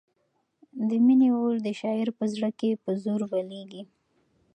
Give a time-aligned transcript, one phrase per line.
[0.89, 3.83] د مینې اور د شاعر په زړه کې په زور بلېږي.